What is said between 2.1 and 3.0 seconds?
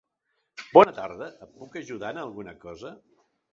en alguna cosa?